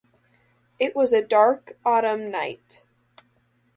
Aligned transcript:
It 0.79 0.95
was 0.95 1.13
a 1.13 1.21
dark 1.21 1.77
autumn 1.85 2.31
night. 2.31 2.83